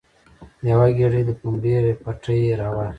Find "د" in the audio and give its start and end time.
1.25-1.31